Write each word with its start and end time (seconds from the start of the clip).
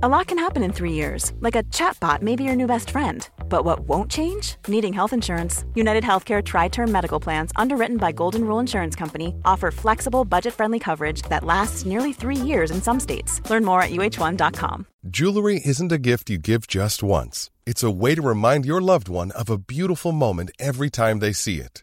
A 0.00 0.08
lot 0.08 0.28
can 0.28 0.38
happen 0.38 0.62
in 0.62 0.72
three 0.72 0.92
years, 0.92 1.32
like 1.40 1.56
a 1.56 1.64
chatbot 1.74 2.22
may 2.22 2.36
be 2.36 2.44
your 2.44 2.54
new 2.54 2.68
best 2.68 2.90
friend. 2.90 3.28
But 3.48 3.64
what 3.64 3.80
won't 3.80 4.08
change? 4.08 4.54
Needing 4.68 4.92
health 4.92 5.12
insurance. 5.12 5.64
United 5.74 6.04
Healthcare 6.04 6.40
Tri 6.40 6.68
Term 6.68 6.92
Medical 6.92 7.18
Plans, 7.18 7.50
underwritten 7.56 7.96
by 7.96 8.12
Golden 8.12 8.44
Rule 8.44 8.60
Insurance 8.60 8.94
Company, 8.94 9.34
offer 9.44 9.72
flexible, 9.72 10.24
budget 10.24 10.54
friendly 10.54 10.78
coverage 10.78 11.22
that 11.22 11.42
lasts 11.42 11.84
nearly 11.84 12.12
three 12.12 12.36
years 12.36 12.70
in 12.70 12.80
some 12.80 13.00
states. 13.00 13.40
Learn 13.50 13.64
more 13.64 13.82
at 13.82 13.90
uh1.com. 13.90 14.86
Jewelry 15.10 15.62
isn't 15.64 15.90
a 15.90 15.98
gift 15.98 16.30
you 16.30 16.38
give 16.38 16.68
just 16.68 17.02
once, 17.02 17.50
it's 17.66 17.82
a 17.82 17.90
way 17.90 18.14
to 18.14 18.22
remind 18.22 18.64
your 18.64 18.80
loved 18.80 19.08
one 19.08 19.32
of 19.32 19.50
a 19.50 19.58
beautiful 19.58 20.12
moment 20.12 20.52
every 20.60 20.90
time 20.90 21.18
they 21.18 21.32
see 21.32 21.56
it. 21.56 21.82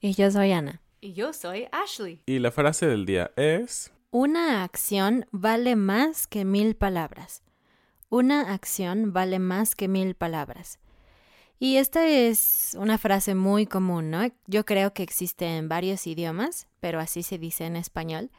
Y 0.00 0.12
yo 0.14 0.30
soy 0.30 0.52
Ana. 0.52 0.80
Y 1.00 1.12
yo 1.12 1.32
soy 1.32 1.68
Ashley. 1.72 2.22
Y 2.26 2.38
la 2.38 2.50
frase 2.50 2.86
del 2.86 3.06
día 3.06 3.32
es... 3.36 3.92
Una 4.10 4.62
acción 4.62 5.26
vale 5.30 5.76
más 5.76 6.26
que 6.26 6.44
mil 6.44 6.74
palabras. 6.76 7.42
Una 8.08 8.52
acción 8.52 9.12
vale 9.12 9.38
más 9.38 9.74
que 9.74 9.88
mil 9.88 10.14
palabras. 10.14 10.78
Y 11.58 11.76
esta 11.76 12.06
es 12.06 12.76
una 12.78 12.98
frase 12.98 13.34
muy 13.34 13.66
común, 13.66 14.10
¿no? 14.10 14.28
Yo 14.46 14.64
creo 14.64 14.92
que 14.92 15.02
existe 15.02 15.56
en 15.56 15.68
varios 15.68 16.06
idiomas, 16.06 16.66
pero 16.80 17.00
así 17.00 17.22
se 17.22 17.38
dice 17.38 17.64
en 17.64 17.76
español. 17.76 18.30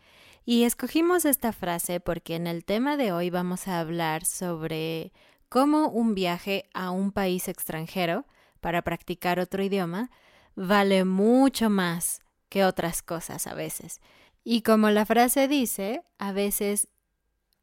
Y 0.46 0.64
escogimos 0.64 1.26
esta 1.26 1.52
frase 1.52 2.00
porque 2.00 2.36
en 2.36 2.48
el 2.48 2.64
tema 2.64 2.96
de 2.96 3.12
hoy 3.12 3.30
vamos 3.30 3.68
a 3.68 3.80
hablar 3.80 4.24
sobre 4.24 5.12
cómo 5.50 5.90
un 5.90 6.16
viaje 6.16 6.70
a 6.74 6.92
un 6.92 7.12
país 7.12 7.48
extranjero 7.48 8.26
para 8.62 8.82
practicar 8.84 9.40
otro 9.40 9.64
idioma 9.64 10.10
vale 10.58 11.06
mucho 11.06 11.70
más 11.70 12.20
que 12.50 12.66
otras 12.66 13.02
cosas 13.02 13.48
a 13.48 13.54
veces. 13.54 14.02
Y 14.44 14.64
como 14.64 14.90
la 14.90 15.06
frase 15.06 15.48
dice, 15.48 16.04
a 16.18 16.32
veces 16.32 16.90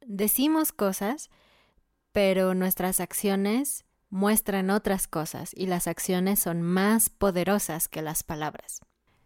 decimos 0.07 0.73
cosas, 0.73 1.29
pero 2.13 2.55
nuestras 2.55 3.01
acciones 3.01 3.85
muestran 4.11 4.71
otras 4.71 5.09
cosas 5.09 5.51
y 5.55 5.67
las 5.67 5.89
acciones 5.89 6.39
son 6.39 6.63
más 6.63 7.11
poderosas 7.11 7.89
que 7.89 8.01
las 8.01 8.23
palabras. 8.23 8.81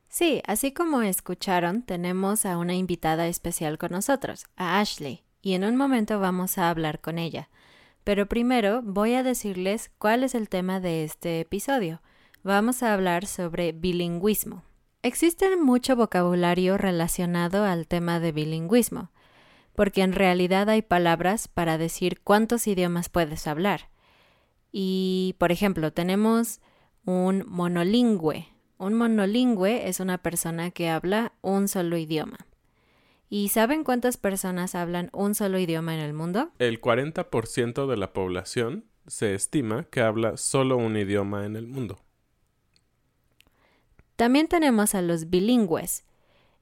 Sí, 0.09 0.41
así 0.47 0.73
como 0.73 1.03
escucharon, 1.03 1.83
tenemos 1.83 2.47
a 2.47 2.57
una 2.57 2.75
invitada 2.75 3.29
especial 3.29 3.77
con 3.77 3.91
nosotros, 3.91 4.47
a 4.57 4.81
Ashley, 4.81 5.25
y 5.43 5.53
en 5.53 5.65
un 5.65 5.77
momento 5.77 6.19
vamos 6.19 6.57
a 6.57 6.71
hablar 6.71 7.03
con 7.03 7.19
ella. 7.19 7.51
Pero 8.03 8.27
primero 8.27 8.81
voy 8.83 9.13
a 9.13 9.23
decirles 9.23 9.91
cuál 9.99 10.25
es 10.25 10.35
el 10.35 10.49
tema 10.49 10.81
de 10.81 11.05
este 11.05 11.41
episodio. 11.41 12.01
Vamos 12.45 12.83
a 12.83 12.95
hablar 12.95 13.27
sobre 13.27 13.73
bilingüismo. 13.73 14.63
Existe 15.03 15.57
mucho 15.57 15.97
vocabulario 15.97 16.79
relacionado 16.79 17.65
al 17.65 17.89
tema 17.89 18.21
de 18.21 18.31
bilingüismo, 18.31 19.11
porque 19.75 20.03
en 20.03 20.13
realidad 20.13 20.69
hay 20.69 20.83
palabras 20.83 21.49
para 21.49 21.79
decir 21.79 22.21
cuántos 22.23 22.67
idiomas 22.69 23.09
puedes 23.09 23.47
hablar. 23.49 23.91
Y, 24.71 25.35
por 25.39 25.51
ejemplo, 25.51 25.93
tenemos 25.93 26.61
un 27.05 27.45
monolingüe. 27.47 28.49
Un 28.79 28.95
monolingüe 28.95 29.89
es 29.89 29.99
una 29.99 30.19
persona 30.19 30.71
que 30.71 30.89
habla 30.89 31.33
un 31.43 31.67
solo 31.67 31.97
idioma. 31.97 32.39
¿Y 33.29 33.49
saben 33.49 33.83
cuántas 33.83 34.17
personas 34.17 34.77
hablan 34.77 35.11
un 35.13 35.35
solo 35.35 35.59
idioma 35.59 35.95
en 35.95 36.01
el 36.01 36.15
mundo? 36.15 36.51
El 36.59 36.81
40% 36.81 37.87
de 37.87 37.97
la 37.97 38.13
población 38.13 38.85
se 39.07 39.35
estima 39.35 39.85
que 39.91 40.03
habla 40.03 40.37
solo 40.37 40.77
un 40.77 40.97
idioma 40.97 41.45
en 41.45 41.57
el 41.57 41.67
mundo. 41.67 41.99
También 44.19 44.49
tenemos 44.49 44.97
a 44.97 45.01
los 45.01 45.31
bilingües, 45.31 46.03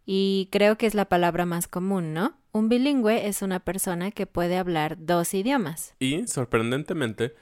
y 0.04 0.50
creo 0.52 0.76
que 0.76 0.84
es 0.84 0.94
la 0.94 1.06
palabra 1.06 1.46
más 1.46 1.68
común, 1.68 2.12
¿no? 2.12 2.36
Un 2.52 2.68
bilingüe 2.68 3.28
es 3.28 3.40
una 3.40 3.60
persona 3.60 4.10
que 4.10 4.26
puede 4.26 4.58
hablar 4.58 4.98
dos 5.00 5.32
idiomas. 5.32 5.94
Y, 5.98 6.26
sorprendentemente, 6.26 7.34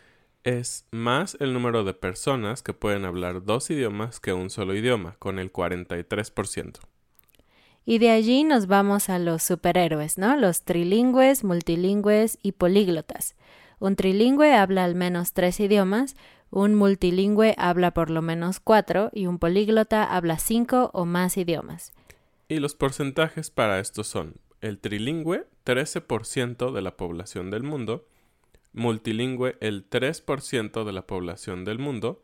es 0.44 0.86
más 0.92 1.36
el 1.40 1.52
número 1.52 1.82
de 1.82 1.94
personas 1.94 2.62
que 2.62 2.72
pueden 2.72 3.04
hablar 3.04 3.44
dos 3.44 3.68
idiomas 3.70 4.20
que 4.20 4.32
un 4.32 4.50
solo 4.50 4.76
idioma, 4.76 5.16
con 5.18 5.40
el 5.40 5.52
43%. 5.52 6.78
Y 7.84 7.98
de 7.98 8.10
allí 8.10 8.44
nos 8.44 8.68
vamos 8.68 9.08
a 9.08 9.18
los 9.18 9.42
superhéroes, 9.42 10.16
¿no? 10.16 10.36
Los 10.36 10.62
trilingües, 10.62 11.42
multilingües 11.42 12.38
y 12.40 12.52
políglotas. 12.52 13.34
Un 13.80 13.96
trilingüe 13.96 14.54
habla 14.54 14.84
al 14.84 14.94
menos 14.94 15.32
tres 15.32 15.58
idiomas, 15.58 16.14
un 16.50 16.74
multilingüe 16.74 17.54
habla 17.58 17.92
por 17.92 18.10
lo 18.10 18.22
menos 18.22 18.60
cuatro 18.60 19.10
y 19.12 19.26
un 19.26 19.38
políglota 19.38 20.04
habla 20.04 20.38
cinco 20.38 20.90
o 20.92 21.04
más 21.04 21.36
idiomas. 21.36 21.92
Y 22.48 22.58
los 22.58 22.74
porcentajes 22.74 23.50
para 23.50 23.80
esto 23.80 24.04
son 24.04 24.36
el 24.60 24.78
trilingüe, 24.78 25.46
13% 25.64 26.72
de 26.72 26.82
la 26.82 26.96
población 26.96 27.50
del 27.50 27.62
mundo, 27.62 28.06
multilingüe, 28.72 29.56
el 29.60 29.88
3% 29.88 30.84
de 30.84 30.92
la 30.92 31.06
población 31.06 31.64
del 31.64 31.78
mundo, 31.78 32.22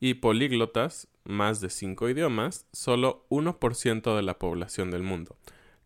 y 0.00 0.14
políglotas, 0.14 1.08
más 1.24 1.60
de 1.60 1.70
5 1.70 2.08
idiomas, 2.08 2.66
solo 2.72 3.26
1% 3.30 4.16
de 4.16 4.22
la 4.22 4.38
población 4.38 4.90
del 4.90 5.02
mundo. 5.02 5.36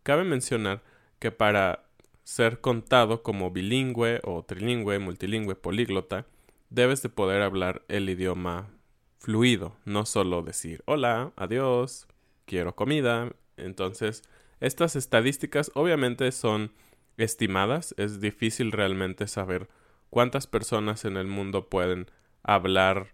Cabe 0.03 0.23
mencionar 0.23 0.83
que 1.19 1.31
para 1.31 1.85
ser 2.23 2.61
contado 2.61 3.23
como 3.23 3.51
bilingüe 3.51 4.21
o 4.23 4.43
trilingüe, 4.43 4.99
multilingüe, 4.99 5.55
políglota, 5.55 6.25
debes 6.73 7.03
de 7.03 7.09
poder 7.09 7.43
hablar 7.43 7.83
el 7.87 8.09
idioma 8.09 8.71
fluido, 9.19 9.77
no 9.85 10.05
solo 10.05 10.41
decir 10.41 10.81
hola, 10.85 11.31
adiós, 11.35 12.07
quiero 12.45 12.75
comida. 12.75 13.31
Entonces, 13.57 14.23
estas 14.59 14.95
estadísticas 14.95 15.71
obviamente 15.75 16.31
son 16.31 16.71
estimadas, 17.17 17.93
es 17.97 18.19
difícil 18.19 18.71
realmente 18.71 19.27
saber 19.27 19.69
cuántas 20.09 20.47
personas 20.47 21.05
en 21.05 21.15
el 21.15 21.27
mundo 21.27 21.69
pueden 21.69 22.09
hablar 22.41 23.13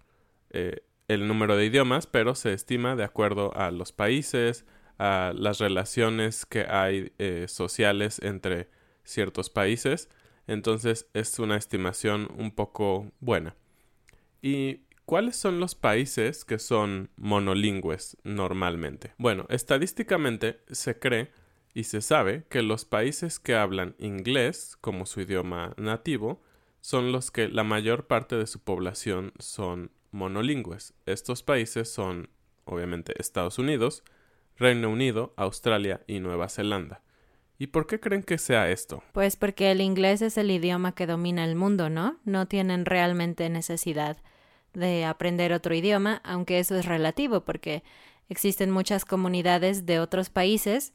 eh, 0.51 0.83
el 1.09 1.27
número 1.27 1.57
de 1.57 1.65
idiomas, 1.65 2.07
pero 2.07 2.35
se 2.35 2.53
estima 2.53 2.95
de 2.95 3.03
acuerdo 3.03 3.53
a 3.57 3.71
los 3.71 3.91
países, 3.91 4.65
a 4.97 5.33
las 5.35 5.59
relaciones 5.59 6.45
que 6.45 6.61
hay 6.61 7.11
eh, 7.17 7.45
sociales 7.49 8.19
entre 8.23 8.69
ciertos 9.03 9.49
países. 9.49 10.07
Entonces 10.49 11.07
es 11.13 11.37
una 11.37 11.57
estimación 11.57 12.27
un 12.35 12.49
poco 12.49 13.11
buena. 13.19 13.55
¿Y 14.41 14.81
¿cuáles 15.05 15.35
son 15.35 15.59
los 15.59 15.75
países 15.75 16.43
que 16.43 16.57
son 16.57 17.11
monolingües 17.17 18.17
normalmente? 18.23 19.13
Bueno, 19.19 19.45
estadísticamente 19.49 20.61
se 20.71 20.97
cree 20.97 21.31
y 21.75 21.83
se 21.83 22.01
sabe 22.01 22.45
que 22.49 22.63
los 22.63 22.83
países 22.83 23.37
que 23.37 23.53
hablan 23.53 23.95
inglés 23.99 24.75
como 24.81 25.05
su 25.05 25.21
idioma 25.21 25.75
nativo 25.77 26.41
son 26.81 27.11
los 27.11 27.29
que 27.29 27.47
la 27.47 27.63
mayor 27.63 28.07
parte 28.07 28.35
de 28.35 28.47
su 28.47 28.59
población 28.59 29.33
son 29.37 29.91
monolingües. 30.09 30.95
Estos 31.05 31.43
países 31.43 31.93
son, 31.93 32.27
obviamente, 32.65 33.13
Estados 33.19 33.59
Unidos, 33.59 34.03
Reino 34.57 34.89
Unido, 34.89 35.31
Australia 35.37 36.01
y 36.07 36.21
Nueva 36.21 36.49
Zelanda. 36.49 37.03
¿Y 37.61 37.67
por 37.67 37.87
qué 37.87 37.99
creen 37.99 38.23
que 38.23 38.37
sea 38.37 38.69
esto? 38.71 39.03
Pues 39.11 39.35
porque 39.35 39.69
el 39.69 39.81
inglés 39.81 40.21
es 40.21 40.37
el 40.37 40.49
idioma 40.49 40.95
que 40.95 41.05
domina 41.05 41.43
el 41.43 41.55
mundo, 41.55 41.89
¿no? 41.89 42.17
No 42.23 42.47
tienen 42.47 42.85
realmente 42.85 43.49
necesidad 43.49 44.15
de 44.73 45.03
aprender 45.03 45.51
otro 45.51 45.75
idioma, 45.75 46.21
aunque 46.23 46.59
eso 46.59 46.75
es 46.77 46.85
relativo, 46.85 47.41
porque 47.41 47.83
existen 48.29 48.71
muchas 48.71 49.03
comunidades 49.03 49.85
de 49.85 49.99
otros 49.99 50.29
países 50.29 50.93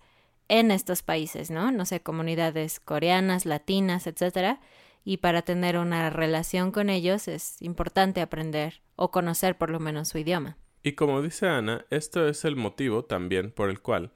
en 0.48 0.70
estos 0.70 1.02
países, 1.02 1.50
¿no? 1.50 1.70
No 1.70 1.84
sé, 1.84 2.00
comunidades 2.00 2.80
coreanas, 2.80 3.44
latinas, 3.44 4.06
etcétera, 4.06 4.60
y 5.04 5.18
para 5.18 5.42
tener 5.42 5.76
una 5.76 6.08
relación 6.08 6.72
con 6.72 6.88
ellos 6.88 7.28
es 7.28 7.60
importante 7.60 8.22
aprender 8.22 8.80
o 8.96 9.10
conocer 9.10 9.58
por 9.58 9.68
lo 9.68 9.80
menos 9.80 10.08
su 10.08 10.16
idioma. 10.16 10.56
Y 10.82 10.92
como 10.92 11.20
dice 11.20 11.46
Ana, 11.46 11.84
esto 11.90 12.26
es 12.26 12.46
el 12.46 12.56
motivo 12.56 13.04
también 13.04 13.50
por 13.50 13.68
el 13.68 13.80
cual 13.80 14.12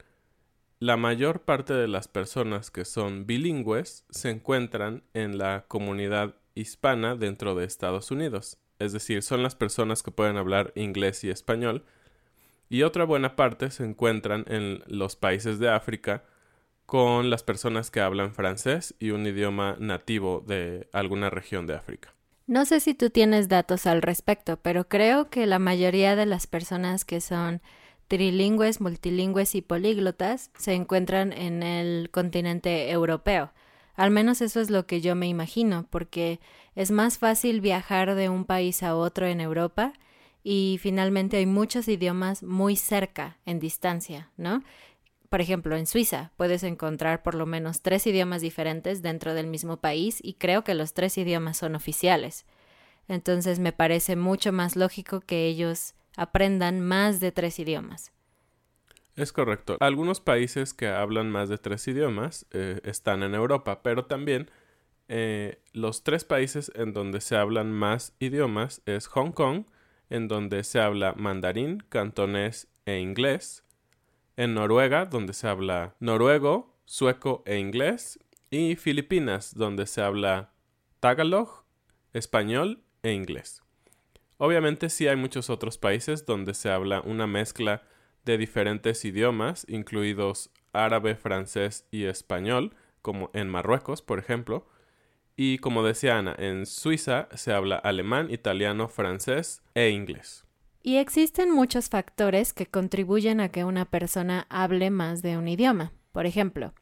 la 0.79 0.95
mayor 0.95 1.41
parte 1.41 1.73
de 1.73 1.89
las 1.89 2.07
personas 2.07 2.71
que 2.71 2.85
son 2.85 3.25
bilingües 3.25 4.05
se 4.09 4.29
encuentran 4.29 5.03
en 5.13 5.37
la 5.37 5.65
comunidad 5.67 6.35
hispana 6.55 7.15
dentro 7.15 7.53
de 7.55 7.65
Estados 7.65 8.11
Unidos. 8.11 8.57
Es 8.79 8.93
decir, 8.93 9.21
son 9.21 9.43
las 9.43 9.55
personas 9.55 10.03
que 10.03 10.11
pueden 10.11 10.37
hablar 10.37 10.71
inglés 10.75 11.23
y 11.25 11.29
español. 11.29 11.83
Y 12.69 12.83
otra 12.83 13.03
buena 13.03 13.35
parte 13.35 13.71
se 13.71 13.83
encuentran 13.83 14.45
en 14.47 14.81
los 14.87 15.17
países 15.17 15.59
de 15.59 15.69
África 15.69 16.23
con 16.85 17.29
las 17.29 17.43
personas 17.43 17.91
que 17.91 17.99
hablan 17.99 18.33
francés 18.33 18.95
y 18.99 19.11
un 19.11 19.27
idioma 19.27 19.75
nativo 19.79 20.43
de 20.47 20.87
alguna 20.93 21.29
región 21.29 21.67
de 21.67 21.75
África. 21.75 22.13
No 22.47 22.65
sé 22.65 22.79
si 22.79 22.93
tú 22.93 23.09
tienes 23.09 23.49
datos 23.49 23.85
al 23.85 24.01
respecto, 24.01 24.57
pero 24.57 24.87
creo 24.87 25.29
que 25.29 25.45
la 25.45 25.59
mayoría 25.59 26.15
de 26.15 26.25
las 26.25 26.47
personas 26.47 27.05
que 27.05 27.21
son 27.21 27.61
trilingües, 28.09 28.81
multilingües 28.81 29.55
y 29.55 29.61
políglotas 29.61 30.51
se 30.57 30.73
encuentran 30.73 31.31
en 31.31 31.63
el 31.63 32.09
continente 32.09 32.91
europeo. 32.91 33.53
Al 33.95 34.11
menos 34.11 34.41
eso 34.41 34.59
es 34.59 34.69
lo 34.69 34.87
que 34.87 34.99
yo 34.99 35.15
me 35.15 35.27
imagino, 35.27 35.85
porque 35.89 36.39
es 36.75 36.91
más 36.91 37.19
fácil 37.19 37.61
viajar 37.61 38.15
de 38.15 38.27
un 38.27 38.45
país 38.45 38.81
a 38.81 38.95
otro 38.95 39.27
en 39.27 39.39
Europa 39.39 39.93
y 40.43 40.79
finalmente 40.81 41.37
hay 41.37 41.45
muchos 41.45 41.87
idiomas 41.87 42.41
muy 42.41 42.75
cerca 42.75 43.37
en 43.45 43.59
distancia, 43.59 44.31
¿no? 44.37 44.63
Por 45.29 45.41
ejemplo, 45.41 45.77
en 45.77 45.85
Suiza 45.85 46.31
puedes 46.35 46.63
encontrar 46.63 47.21
por 47.21 47.35
lo 47.35 47.45
menos 47.45 47.81
tres 47.81 48.07
idiomas 48.07 48.41
diferentes 48.41 49.03
dentro 49.03 49.35
del 49.35 49.45
mismo 49.45 49.77
país 49.77 50.17
y 50.23 50.33
creo 50.33 50.63
que 50.63 50.73
los 50.73 50.93
tres 50.93 51.15
idiomas 51.19 51.57
son 51.57 51.75
oficiales. 51.75 52.45
Entonces 53.07 53.59
me 53.59 53.71
parece 53.71 54.15
mucho 54.15 54.51
más 54.51 54.75
lógico 54.75 55.19
que 55.19 55.45
ellos 55.45 55.93
aprendan 56.19 56.81
más 56.81 57.21
de 57.21 57.31
tres 57.31 57.59
idiomas. 57.59 58.11
Es 59.15 59.31
correcto. 59.31 59.77
Algunos 59.79 60.19
países 60.19 60.73
que 60.73 60.87
hablan 60.87 61.31
más 61.31 61.47
de 61.49 61.57
tres 61.57 61.87
idiomas 61.87 62.45
eh, 62.51 62.81
están 62.83 63.23
en 63.23 63.35
Europa, 63.35 63.81
pero 63.83 64.05
también 64.05 64.51
eh, 65.07 65.61
los 65.71 66.03
tres 66.03 66.25
países 66.25 66.71
en 66.75 66.93
donde 66.93 67.21
se 67.21 67.37
hablan 67.37 67.71
más 67.71 68.15
idiomas 68.19 68.81
es 68.85 69.07
Hong 69.07 69.31
Kong, 69.31 69.65
en 70.09 70.27
donde 70.27 70.63
se 70.63 70.79
habla 70.79 71.13
mandarín, 71.13 71.83
cantonés 71.89 72.67
e 72.85 72.99
inglés, 72.99 73.63
en 74.35 74.53
Noruega, 74.53 75.05
donde 75.05 75.33
se 75.33 75.47
habla 75.47 75.95
noruego, 75.99 76.77
sueco 76.85 77.43
e 77.45 77.59
inglés, 77.59 78.19
y 78.49 78.75
Filipinas, 78.75 79.53
donde 79.55 79.85
se 79.85 80.01
habla 80.01 80.51
tagalog, 80.99 81.63
español 82.13 82.83
e 83.03 83.11
inglés. 83.13 83.61
Obviamente 84.41 84.89
sí 84.89 85.05
hay 85.05 85.17
muchos 85.17 85.49
otros 85.49 85.77
países 85.77 86.25
donde 86.25 86.53
se 86.53 86.69
habla 86.71 87.01
una 87.01 87.27
mezcla 87.27 87.83
de 88.23 88.37
diferentes 88.37 89.03
idiomas, 89.03 89.65
incluidos 89.67 90.49
árabe, 90.71 91.15
francés 91.15 91.85
y 91.91 92.05
español, 92.05 92.73
como 93.01 93.31
en 93.33 93.49
Marruecos, 93.49 94.01
por 94.01 94.17
ejemplo. 94.17 94.65
Y 95.35 95.57
como 95.57 95.83
decía 95.83 96.17
Ana, 96.17 96.35
en 96.37 96.65
Suiza 96.65 97.27
se 97.33 97.51
habla 97.51 97.75
alemán, 97.75 98.31
italiano, 98.31 98.87
francés 98.87 99.61
e 99.75 99.89
inglés. 99.89 100.45
Y 100.83 100.97
existen 100.97 101.51
muchos 101.51 101.89
factores 101.89 102.53
que 102.53 102.65
contribuyen 102.65 103.41
a 103.41 103.49
que 103.49 103.65
una 103.65 103.83
persona 103.83 104.47
hable 104.49 104.89
más 104.89 105.21
de 105.21 105.37
un 105.37 105.49
idioma. 105.49 105.91
Por 106.13 106.25
ejemplo, 106.25 106.73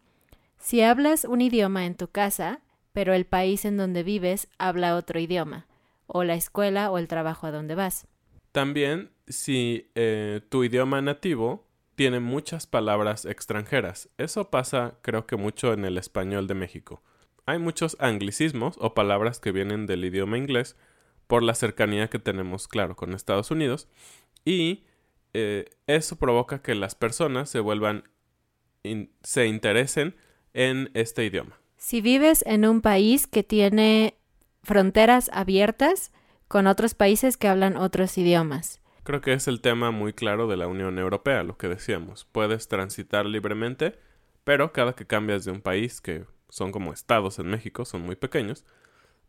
si 0.60 0.82
hablas 0.82 1.24
un 1.24 1.42
idioma 1.42 1.88
en 1.88 1.96
tu 1.96 2.08
casa, 2.10 2.62
pero 2.94 3.16
el 3.16 3.26
país 3.26 3.66
en 3.66 3.78
donde 3.78 4.04
vives 4.04 4.48
habla 4.60 4.96
otro 4.96 5.20
idioma, 5.20 5.67
o 6.08 6.24
la 6.24 6.36
escuela 6.36 6.90
o 6.92 6.98
el 6.98 7.08
trabajo 7.08 7.48
a 7.48 7.52
donde 7.52 7.76
vas. 7.76 8.08
También 8.52 9.12
si 9.28 9.92
eh, 9.96 10.42
tu 10.50 10.64
idioma 10.64 11.02
nativo 11.02 11.68
tiene 11.96 12.20
muchas 12.20 12.68
palabras 12.68 13.26
extranjeras. 13.26 14.10
Eso 14.18 14.50
pasa 14.50 14.96
creo 15.02 15.26
que 15.26 15.36
mucho 15.36 15.74
en 15.74 15.86
el 15.86 15.98
español 15.98 16.48
de 16.48 16.54
México. 16.54 17.02
Hay 17.46 17.60
muchos 17.60 17.98
anglicismos 18.00 18.78
o 18.80 18.94
palabras 18.94 19.40
que 19.40 19.52
vienen 19.52 19.86
del 19.86 20.06
idioma 20.06 20.38
inglés 20.38 20.76
por 21.28 21.44
la 21.44 21.56
cercanía 21.56 22.10
que 22.10 22.20
tenemos, 22.20 22.68
claro, 22.68 22.96
con 22.96 23.14
Estados 23.14 23.52
Unidos. 23.52 23.88
Y 24.46 24.86
eh, 25.34 25.66
eso 25.88 26.18
provoca 26.18 26.62
que 26.62 26.76
las 26.76 26.96
personas 26.96 27.50
se 27.50 27.60
vuelvan, 27.60 28.04
se 29.24 29.48
interesen 29.48 30.16
en 30.54 30.90
este 30.94 31.26
idioma. 31.26 31.60
Si 31.78 32.02
vives 32.02 32.44
en 32.48 32.66
un 32.66 32.82
país 32.82 33.28
que 33.28 33.44
tiene 33.44 34.18
fronteras 34.68 35.32
abiertas 35.34 36.12
con 36.50 36.68
otros 36.68 36.94
países 36.94 37.38
que 37.38 37.48
hablan 37.48 37.78
otros 37.78 38.18
idiomas. 38.18 38.82
Creo 39.04 39.22
que 39.22 39.32
es 39.32 39.48
el 39.48 39.62
tema 39.62 39.92
muy 39.92 40.12
claro 40.12 40.48
de 40.48 40.58
la 40.58 40.68
Unión 40.68 41.00
Europea, 41.00 41.42
lo 41.44 41.58
que 41.58 41.70
decíamos. 41.70 42.28
Puedes 42.34 42.68
transitar 42.68 43.26
libremente, 43.26 43.98
pero 44.44 44.74
cada 44.74 44.94
que 44.94 45.08
cambias 45.08 45.46
de 45.46 45.52
un 45.52 45.62
país, 45.62 46.02
que 46.02 46.26
son 46.50 46.74
como 46.74 46.92
estados 46.92 47.40
en 47.40 47.48
México, 47.48 47.86
son 47.86 48.02
muy 48.02 48.18
pequeños, 48.18 48.66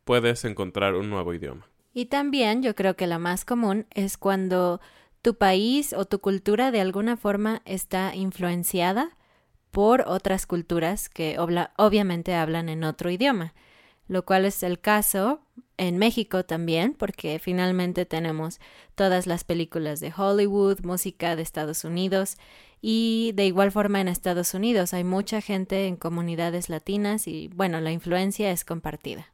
puedes 0.05 0.45
encontrar 0.45 0.95
un 0.95 1.09
nuevo 1.09 1.33
idioma. 1.33 1.69
Y 1.95 2.07
también 2.07 2.61
yo 2.61 2.75
creo 2.75 2.97
que 2.97 3.07
la 3.07 3.21
más 3.21 3.45
común 3.45 3.87
es 3.91 4.17
cuando 4.17 4.81
tu 5.23 5.37
país 5.37 5.93
o 5.93 6.05
tu 6.05 6.19
cultura 6.19 6.73
de 6.73 6.81
alguna 6.81 7.17
forma 7.17 7.63
está 7.65 8.17
influenciada 8.17 9.17
por 9.71 10.03
otras 10.09 10.47
culturas 10.47 11.09
que 11.09 11.37
obviamente 11.39 12.35
hablan 12.35 12.69
en 12.69 12.83
otro 12.83 13.11
idioma, 13.11 13.55
lo 14.09 14.25
cual 14.25 14.45
es 14.45 14.63
el 14.63 14.81
caso 14.81 15.41
en 15.77 15.97
México 15.97 16.45
también, 16.45 16.95
porque 16.95 17.39
finalmente 17.39 18.05
tenemos 18.05 18.59
todas 18.95 19.27
las 19.27 19.45
películas 19.45 20.01
de 20.01 20.13
Hollywood, 20.15 20.81
música 20.83 21.37
de 21.37 21.43
Estados 21.43 21.85
Unidos 21.85 22.37
y 22.81 23.33
de 23.35 23.47
igual 23.47 23.73
forma 23.73 24.01
en 24.01 24.09
Estados 24.09 24.55
Unidos 24.55 24.95
hay 24.95 25.05
mucha 25.05 25.41
gente 25.41 25.87
en 25.87 25.97
comunidades 25.97 26.69
latinas 26.69 27.29
y 27.29 27.49
bueno, 27.55 27.81
la 27.81 27.93
influencia 27.93 28.51
es 28.51 28.65
compartida. 28.65 29.33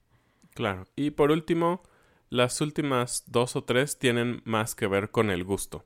Claro. 0.54 0.86
Y 0.96 1.10
por 1.10 1.30
último, 1.30 1.82
las 2.30 2.60
últimas 2.60 3.24
dos 3.26 3.56
o 3.56 3.64
tres 3.64 3.98
tienen 3.98 4.42
más 4.44 4.74
que 4.74 4.86
ver 4.86 5.10
con 5.10 5.30
el 5.30 5.44
gusto. 5.44 5.84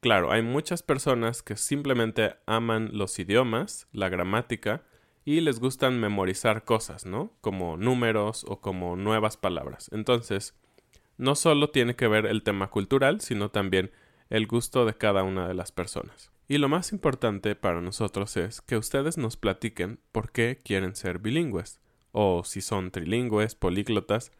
Claro, 0.00 0.32
hay 0.32 0.42
muchas 0.42 0.82
personas 0.82 1.42
que 1.42 1.56
simplemente 1.56 2.34
aman 2.46 2.90
los 2.92 3.18
idiomas, 3.18 3.86
la 3.92 4.08
gramática, 4.08 4.82
y 5.24 5.40
les 5.40 5.60
gustan 5.60 6.00
memorizar 6.00 6.64
cosas, 6.64 7.06
¿no? 7.06 7.32
Como 7.40 7.76
números 7.76 8.44
o 8.48 8.60
como 8.60 8.96
nuevas 8.96 9.36
palabras. 9.36 9.88
Entonces, 9.92 10.54
no 11.16 11.34
solo 11.34 11.70
tiene 11.70 11.94
que 11.94 12.08
ver 12.08 12.26
el 12.26 12.42
tema 12.42 12.70
cultural, 12.70 13.20
sino 13.20 13.50
también 13.50 13.92
el 14.30 14.46
gusto 14.46 14.84
de 14.84 14.94
cada 14.94 15.22
una 15.22 15.46
de 15.46 15.54
las 15.54 15.70
personas. 15.72 16.32
Y 16.48 16.58
lo 16.58 16.68
más 16.68 16.92
importante 16.92 17.54
para 17.54 17.80
nosotros 17.80 18.36
es 18.36 18.60
que 18.60 18.76
ustedes 18.76 19.16
nos 19.16 19.36
platiquen 19.36 20.00
por 20.10 20.32
qué 20.32 20.58
quieren 20.62 20.96
ser 20.96 21.18
bilingües, 21.18 21.80
o 22.10 22.42
si 22.44 22.60
son 22.60 22.90
trilingües, 22.90 23.54
políglotas, 23.54 24.32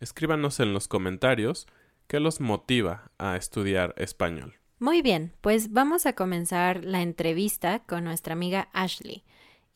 escríbanos 0.00 0.60
en 0.60 0.74
los 0.74 0.88
comentarios 0.88 1.66
qué 2.06 2.20
los 2.20 2.40
motiva 2.40 3.10
a 3.18 3.36
estudiar 3.36 3.94
español. 3.96 4.54
Muy 4.78 5.00
bien, 5.00 5.32
pues 5.40 5.72
vamos 5.72 6.04
a 6.04 6.12
comenzar 6.12 6.84
la 6.84 7.00
entrevista 7.00 7.80
con 7.80 8.04
nuestra 8.04 8.34
amiga 8.34 8.68
Ashley 8.72 9.24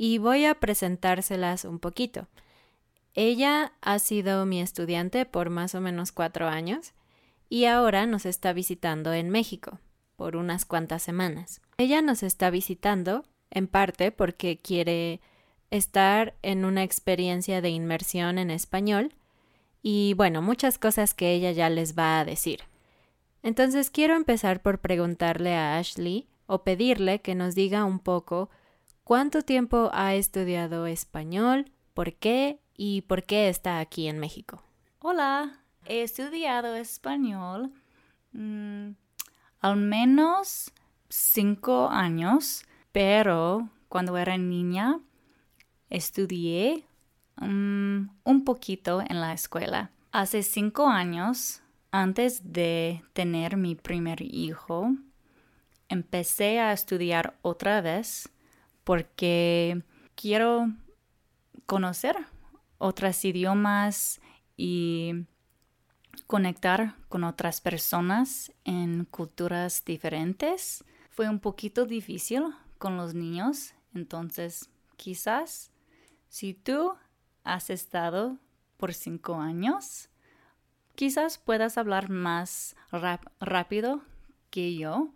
y 0.02 0.16
voy 0.16 0.46
a 0.46 0.54
presentárselas 0.54 1.66
un 1.66 1.78
poquito. 1.78 2.26
Ella 3.12 3.74
ha 3.82 3.98
sido 3.98 4.46
mi 4.46 4.62
estudiante 4.62 5.26
por 5.26 5.50
más 5.50 5.74
o 5.74 5.82
menos 5.82 6.10
cuatro 6.10 6.48
años 6.48 6.94
y 7.50 7.66
ahora 7.66 8.06
nos 8.06 8.24
está 8.24 8.54
visitando 8.54 9.12
en 9.12 9.28
México 9.28 9.78
por 10.16 10.36
unas 10.36 10.64
cuantas 10.64 11.02
semanas. 11.02 11.60
Ella 11.76 12.00
nos 12.00 12.22
está 12.22 12.48
visitando 12.48 13.24
en 13.50 13.66
parte 13.66 14.10
porque 14.10 14.56
quiere 14.56 15.20
estar 15.70 16.34
en 16.40 16.64
una 16.64 16.82
experiencia 16.82 17.60
de 17.60 17.68
inmersión 17.68 18.38
en 18.38 18.50
español 18.50 19.12
y 19.82 20.14
bueno, 20.14 20.40
muchas 20.40 20.78
cosas 20.78 21.12
que 21.12 21.34
ella 21.34 21.52
ya 21.52 21.68
les 21.68 21.94
va 21.94 22.20
a 22.20 22.24
decir. 22.24 22.60
Entonces 23.42 23.90
quiero 23.90 24.16
empezar 24.16 24.62
por 24.62 24.78
preguntarle 24.78 25.54
a 25.54 25.76
Ashley 25.76 26.26
o 26.46 26.64
pedirle 26.64 27.20
que 27.20 27.34
nos 27.34 27.54
diga 27.54 27.84
un 27.84 27.98
poco 27.98 28.48
cuánto 29.10 29.42
tiempo 29.42 29.90
ha 29.92 30.14
estudiado 30.14 30.86
español, 30.86 31.72
por 31.94 32.14
qué 32.14 32.60
y 32.76 33.00
por 33.00 33.24
qué 33.24 33.48
está 33.48 33.80
aquí 33.80 34.06
en 34.06 34.20
México. 34.20 34.62
Hola, 35.00 35.64
he 35.84 36.02
estudiado 36.02 36.76
español 36.76 37.72
mm, 38.30 38.90
al 39.62 39.76
menos 39.78 40.70
cinco 41.08 41.88
años, 41.88 42.64
pero 42.92 43.68
cuando 43.88 44.16
era 44.16 44.38
niña 44.38 45.00
estudié 45.88 46.84
mm, 47.34 48.10
un 48.22 48.44
poquito 48.44 49.00
en 49.00 49.20
la 49.20 49.32
escuela. 49.32 49.90
Hace 50.12 50.44
cinco 50.44 50.86
años, 50.86 51.62
antes 51.90 52.52
de 52.52 53.02
tener 53.12 53.56
mi 53.56 53.74
primer 53.74 54.22
hijo, 54.22 54.94
empecé 55.88 56.60
a 56.60 56.72
estudiar 56.72 57.36
otra 57.42 57.80
vez 57.80 58.30
porque 58.84 59.82
quiero 60.14 60.72
conocer 61.66 62.16
otros 62.78 63.24
idiomas 63.24 64.20
y 64.56 65.26
conectar 66.26 66.96
con 67.08 67.24
otras 67.24 67.60
personas 67.60 68.52
en 68.64 69.04
culturas 69.04 69.84
diferentes. 69.84 70.84
Fue 71.10 71.28
un 71.28 71.40
poquito 71.40 71.86
difícil 71.86 72.44
con 72.78 72.96
los 72.96 73.14
niños, 73.14 73.74
entonces 73.94 74.70
quizás 74.96 75.70
si 76.28 76.54
tú 76.54 76.94
has 77.44 77.70
estado 77.70 78.38
por 78.76 78.94
cinco 78.94 79.36
años, 79.36 80.08
quizás 80.94 81.38
puedas 81.38 81.76
hablar 81.78 82.08
más 82.08 82.76
rápido 83.40 84.02
que 84.50 84.76
yo, 84.76 85.12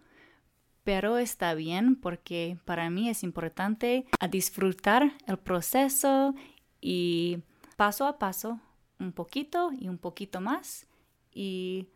pero 0.84 1.16
está 1.16 1.54
bien 1.54 1.96
porque 1.96 2.58
para 2.64 2.90
mí 2.90 3.08
es 3.08 3.22
importante 3.22 4.04
disfrutar 4.30 5.12
el 5.26 5.38
proceso 5.38 6.34
y 6.80 7.42
paso 7.76 8.06
a 8.06 8.18
paso, 8.18 8.60
un 9.00 9.12
poquito 9.12 9.70
y 9.72 9.88
un 9.88 9.98
poquito 9.98 10.40
más 10.40 10.86
y 11.32 11.88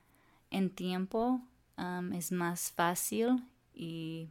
en 0.51 0.71
tiempo 0.71 1.41
um, 1.77 2.13
es 2.13 2.33
más 2.33 2.73
fácil 2.73 3.45
y 3.75 4.31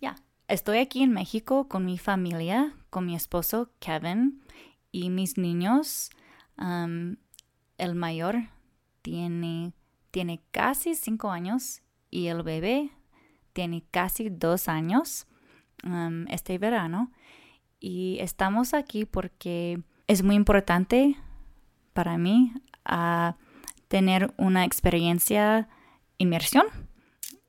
ya. 0.00 0.16
Estoy 0.48 0.78
aquí 0.78 1.02
en 1.02 1.12
México 1.12 1.68
con 1.68 1.84
mi 1.84 1.98
familia, 1.98 2.74
con 2.88 3.04
mi 3.04 3.14
esposo 3.14 3.70
Kevin 3.78 4.42
y 4.90 5.10
mis 5.10 5.36
niños. 5.36 6.10
Um, 6.56 7.16
el 7.76 7.94
mayor 7.94 8.36
tiene, 9.02 9.74
tiene 10.10 10.40
casi 10.50 10.94
cinco 10.94 11.30
años 11.30 11.82
y 12.10 12.28
el 12.28 12.42
bebé 12.42 12.90
tiene 13.58 13.82
casi 13.90 14.28
dos 14.28 14.68
años 14.68 15.26
este 16.28 16.58
verano. 16.58 17.10
Y 17.80 18.18
estamos 18.20 18.72
aquí 18.72 19.04
porque 19.04 19.82
es 20.06 20.22
muy 20.22 20.36
importante 20.36 21.16
para 21.92 22.18
mí 22.18 22.52
a 22.84 23.34
tener 23.88 24.32
una 24.36 24.64
experiencia 24.64 25.68
inmersión 26.18 26.66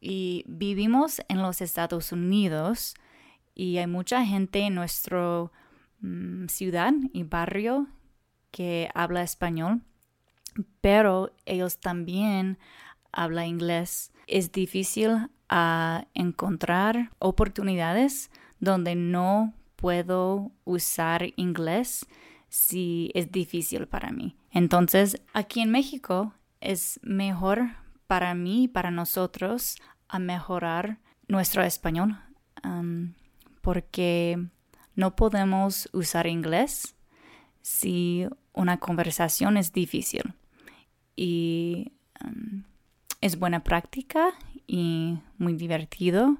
y 0.02 0.46
vivimos 0.48 1.22
en 1.28 1.44
los 1.44 1.62
Estados 1.62 2.12
Unidos 2.12 2.96
y 3.54 3.78
hay 3.78 3.86
mucha 3.86 4.26
gente 4.26 4.62
en 4.62 4.74
nuestra 4.74 5.52
mm, 6.00 6.48
ciudad 6.48 6.92
y 7.14 7.22
barrio 7.22 7.86
que 8.50 8.90
habla 8.96 9.22
español, 9.22 9.84
pero 10.82 11.32
ellos 11.46 11.78
también 11.78 12.58
hablan 13.12 13.46
inglés. 13.46 14.12
Es 14.26 14.52
difícil 14.52 15.30
a 15.50 16.06
encontrar 16.14 17.12
oportunidades 17.20 18.32
donde 18.60 18.96
no 18.96 19.54
puedo 19.76 20.52
usar 20.66 21.34
inglés 21.36 22.06
si 22.50 23.12
es 23.14 23.32
difícil 23.32 23.88
para 23.88 24.12
mí. 24.12 24.36
Entonces, 24.52 25.22
aquí 25.34 25.62
en 25.62 25.72
México 25.72 26.34
es 26.62 27.00
mejor 27.04 27.70
para 28.08 28.34
mí, 28.34 28.68
para 28.68 28.92
nosotros, 28.92 29.76
a 30.08 30.20
mejorar 30.20 31.00
nuestro 31.28 31.64
español, 31.64 32.18
porque 33.62 34.44
no 34.96 35.16
podemos 35.16 35.90
usar 35.94 36.28
inglés 36.28 36.96
si 37.62 38.28
una 38.54 38.78
conversación 38.78 39.58
es 39.58 39.72
difícil. 39.72 40.34
Y 41.16 41.92
es 43.22 43.38
buena 43.38 43.64
práctica 43.64 44.34
y 44.70 45.18
muy 45.40 45.54
divertido. 45.54 46.38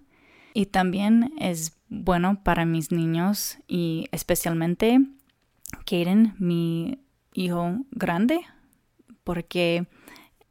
Y 0.54 0.68
también 0.68 1.34
es 1.40 1.78
bueno 1.90 2.44
para 2.44 2.66
mis 2.66 2.92
niños 2.92 3.58
y 3.68 4.08
especialmente 4.12 5.00
Kaden, 5.86 6.36
mi 6.38 7.00
hijo 7.34 7.78
grande, 7.92 8.42
porque 9.24 9.88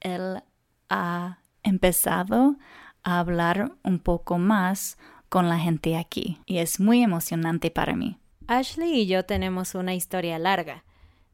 él 0.01 0.43
ha 0.89 1.39
empezado 1.63 2.57
a 3.05 3.21
hablar 3.21 3.73
un 3.85 4.01
poco 4.01 4.39
más 4.39 4.99
con 5.29 5.49
la 5.49 5.59
gente 5.59 5.97
aquí 5.97 6.41
y 6.47 6.59
es 6.59 6.81
muy 6.81 7.03
emocionante 7.03 7.71
para 7.71 7.95
mí. 7.95 8.19
Ashley 8.49 9.03
y 9.03 9.07
yo 9.07 9.25
tenemos 9.25 9.75
una 9.75 9.95
historia 9.95 10.39
larga. 10.39 10.85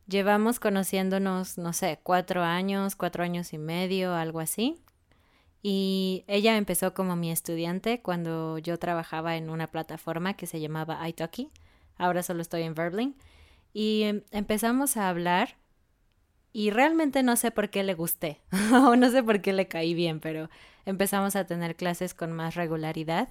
Llevamos 0.07 0.61
conociéndonos, 0.61 1.57
no 1.57 1.73
sé, 1.73 2.01
cuatro 2.03 2.43
años, 2.43 2.97
cuatro 2.97 3.25
años 3.25 3.55
y 3.55 3.59
medio, 3.59 4.15
algo 4.15 4.41
así. 4.41 4.77
Y 5.67 6.25
ella 6.27 6.59
empezó 6.59 6.93
como 6.93 7.17
mi 7.17 7.33
estudiante 7.33 8.03
cuando 8.03 8.59
yo 8.59 8.79
trabajaba 8.79 9.37
en 9.37 9.49
una 9.49 9.71
plataforma 9.71 10.35
que 10.35 10.47
se 10.47 10.61
llamaba 10.61 11.09
iTalki. 11.09 11.51
Ahora 11.97 12.23
solo 12.23 12.43
estoy 12.43 12.65
en 12.65 12.75
Verbling. 12.75 13.17
Y 13.73 14.03
em, 14.03 14.23
empezamos 14.31 14.99
a 14.99 15.09
hablar 15.09 15.57
y 16.53 16.69
realmente 16.69 17.23
no 17.23 17.35
sé 17.37 17.51
por 17.51 17.71
qué 17.71 17.83
le 17.83 17.95
gusté 17.95 18.43
o 18.75 18.95
no 18.95 19.11
sé 19.11 19.23
por 19.23 19.41
qué 19.41 19.55
le 19.55 19.67
caí 19.67 19.95
bien, 19.95 20.21
pero 20.21 20.51
empezamos 20.85 21.35
a 21.35 21.47
tener 21.47 21.77
clases 21.77 22.13
con 22.13 22.31
más 22.31 22.57
regularidad. 22.57 23.31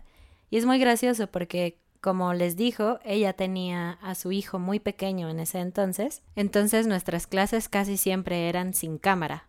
Y 0.49 0.57
es 0.57 0.65
muy 0.65 0.79
gracioso 0.79 1.27
porque, 1.27 1.77
como 2.01 2.33
les 2.33 2.55
dijo, 2.55 2.97
ella 3.05 3.33
tenía 3.33 3.99
a 4.01 4.15
su 4.15 4.31
hijo 4.31 4.57
muy 4.57 4.79
pequeño 4.79 5.29
en 5.29 5.39
ese 5.39 5.59
entonces, 5.59 6.23
entonces 6.35 6.87
nuestras 6.87 7.27
clases 7.27 7.69
casi 7.69 7.95
siempre 7.95 8.49
eran 8.49 8.73
sin 8.73 8.97
cámara, 8.97 9.47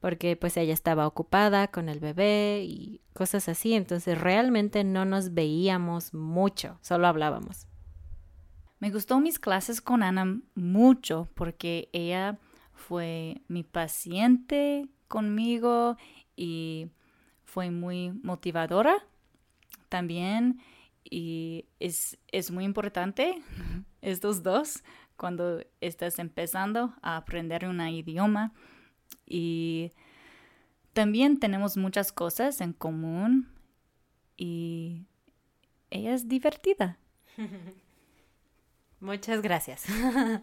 porque 0.00 0.36
pues 0.36 0.56
ella 0.56 0.74
estaba 0.74 1.06
ocupada 1.06 1.68
con 1.68 1.88
el 1.88 2.00
bebé 2.00 2.64
y 2.64 3.00
cosas 3.12 3.48
así, 3.48 3.74
entonces 3.74 4.20
realmente 4.20 4.84
no 4.84 5.04
nos 5.04 5.34
veíamos 5.34 6.14
mucho, 6.14 6.78
solo 6.82 7.06
hablábamos. 7.06 7.66
Me 8.78 8.90
gustó 8.90 9.20
mis 9.20 9.38
clases 9.38 9.80
con 9.80 10.02
Ana 10.02 10.40
mucho 10.54 11.28
porque 11.34 11.88
ella 11.92 12.38
fue 12.74 13.40
mi 13.48 13.62
paciente 13.64 14.88
conmigo 15.08 15.96
y 16.36 16.90
fue 17.44 17.70
muy 17.70 18.12
motivadora 18.22 19.06
también 19.88 20.60
y 21.02 21.66
es, 21.80 22.18
es 22.28 22.50
muy 22.50 22.64
importante 22.64 23.42
estos 24.02 24.42
dos 24.42 24.82
cuando 25.16 25.64
estás 25.80 26.18
empezando 26.18 26.94
a 27.00 27.16
aprender 27.16 27.66
un 27.66 27.80
idioma 27.80 28.52
y 29.26 29.92
también 30.92 31.38
tenemos 31.38 31.76
muchas 31.76 32.12
cosas 32.12 32.60
en 32.60 32.72
común 32.72 33.48
y 34.36 35.04
ella 35.90 36.14
es 36.14 36.28
divertida. 36.28 36.98
Muchas 39.00 39.42
gracias. 39.42 39.84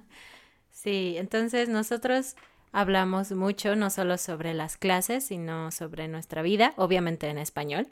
sí, 0.71 1.15
entonces 1.17 1.69
nosotros 1.69 2.35
hablamos 2.71 3.31
mucho 3.31 3.75
no 3.75 3.89
solo 3.89 4.17
sobre 4.17 4.53
las 4.53 4.77
clases, 4.77 5.25
sino 5.25 5.71
sobre 5.71 6.07
nuestra 6.07 6.41
vida, 6.41 6.73
obviamente 6.77 7.29
en 7.29 7.37
español. 7.37 7.87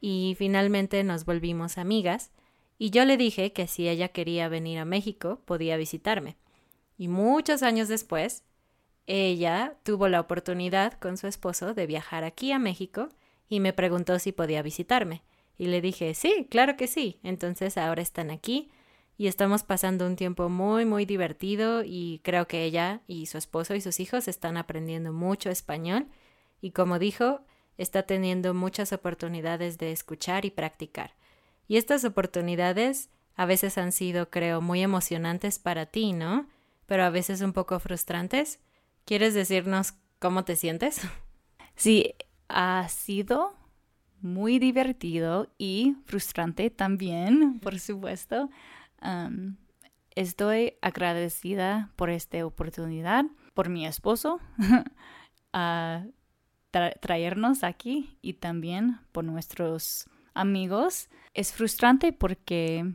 Y 0.00 0.34
finalmente 0.38 1.04
nos 1.04 1.24
volvimos 1.24 1.78
amigas 1.78 2.32
y 2.78 2.90
yo 2.90 3.04
le 3.04 3.16
dije 3.16 3.52
que 3.52 3.66
si 3.66 3.88
ella 3.88 4.08
quería 4.08 4.48
venir 4.48 4.78
a 4.78 4.84
México 4.84 5.40
podía 5.44 5.76
visitarme. 5.76 6.36
Y 6.98 7.08
muchos 7.08 7.62
años 7.62 7.88
después, 7.88 8.42
ella 9.06 9.76
tuvo 9.82 10.08
la 10.08 10.20
oportunidad 10.20 10.94
con 10.94 11.16
su 11.16 11.26
esposo 11.26 11.74
de 11.74 11.86
viajar 11.86 12.24
aquí 12.24 12.52
a 12.52 12.58
México 12.58 13.08
y 13.48 13.60
me 13.60 13.72
preguntó 13.72 14.18
si 14.18 14.32
podía 14.32 14.62
visitarme. 14.62 15.22
Y 15.56 15.66
le 15.66 15.80
dije, 15.80 16.14
sí, 16.14 16.46
claro 16.50 16.76
que 16.76 16.86
sí. 16.86 17.20
Entonces 17.22 17.76
ahora 17.78 18.02
están 18.02 18.30
aquí 18.30 18.70
y 19.16 19.26
estamos 19.28 19.62
pasando 19.62 20.06
un 20.06 20.16
tiempo 20.16 20.48
muy, 20.48 20.84
muy 20.84 21.04
divertido 21.04 21.82
y 21.84 22.20
creo 22.24 22.48
que 22.48 22.64
ella 22.64 23.02
y 23.06 23.26
su 23.26 23.38
esposo 23.38 23.74
y 23.74 23.80
sus 23.80 24.00
hijos 24.00 24.26
están 24.26 24.56
aprendiendo 24.56 25.12
mucho 25.12 25.50
español 25.50 26.08
y 26.60 26.72
como 26.72 26.98
dijo, 26.98 27.42
está 27.76 28.04
teniendo 28.04 28.54
muchas 28.54 28.92
oportunidades 28.92 29.78
de 29.78 29.92
escuchar 29.92 30.44
y 30.44 30.50
practicar. 30.50 31.14
Y 31.68 31.76
estas 31.76 32.04
oportunidades 32.04 33.10
a 33.36 33.46
veces 33.46 33.78
han 33.78 33.92
sido, 33.92 34.30
creo, 34.30 34.60
muy 34.60 34.82
emocionantes 34.82 35.58
para 35.58 35.86
ti, 35.86 36.12
¿no? 36.12 36.48
Pero 36.86 37.04
a 37.04 37.10
veces 37.10 37.40
un 37.40 37.52
poco 37.52 37.78
frustrantes. 37.80 38.60
¿Quieres 39.04 39.34
decirnos 39.34 39.94
cómo 40.18 40.44
te 40.44 40.56
sientes? 40.56 41.00
Sí, 41.76 42.14
ha 42.48 42.86
sido 42.88 43.56
muy 44.20 44.60
divertido 44.60 45.52
y 45.58 45.96
frustrante 46.06 46.70
también, 46.70 47.58
por 47.62 47.80
supuesto. 47.80 48.48
Estoy 50.14 50.74
agradecida 50.82 51.90
por 51.96 52.10
esta 52.10 52.46
oportunidad, 52.46 53.24
por 53.54 53.70
mi 53.70 53.86
esposo, 53.86 54.38
a 55.52 56.04
traernos 56.70 57.64
aquí 57.64 58.16
y 58.22 58.34
también 58.34 59.00
por 59.10 59.24
nuestros 59.24 60.08
amigos. 60.32 61.08
Es 61.34 61.52
frustrante 61.52 62.12
porque 62.12 62.88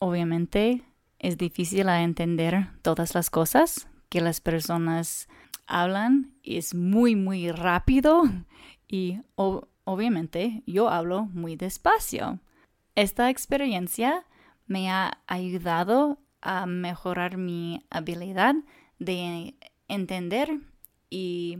obviamente 0.00 0.82
es 1.20 1.38
difícil 1.38 1.88
entender 1.88 2.66
todas 2.82 3.14
las 3.14 3.30
cosas 3.30 3.86
que 4.08 4.20
las 4.20 4.40
personas 4.40 5.28
hablan. 5.66 6.34
Es 6.42 6.74
muy, 6.74 7.16
muy 7.16 7.50
rápido 7.50 8.24
y 8.88 9.20
obviamente 9.34 10.62
yo 10.66 10.88
hablo 10.88 11.26
muy 11.26 11.56
despacio. 11.56 12.40
Esta 12.94 13.30
experiencia 13.30 14.24
me 14.66 14.90
ha 14.90 15.18
ayudado 15.26 16.18
a 16.40 16.66
mejorar 16.66 17.36
mi 17.36 17.84
habilidad 17.90 18.54
de 18.98 19.54
entender 19.88 20.60
y 21.10 21.58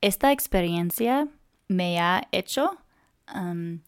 esta 0.00 0.32
experiencia 0.32 1.28
me 1.68 2.00
ha 2.00 2.28
hecho 2.32 2.78
um, 3.34 3.80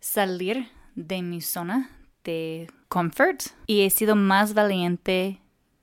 salir 0.00 0.68
de 0.94 1.22
mi 1.22 1.40
zona 1.40 1.90
de 2.24 2.70
comfort 2.88 3.42
y 3.66 3.82
he 3.82 3.90
sido 3.90 4.16
más 4.16 4.54
valiente 4.54 5.40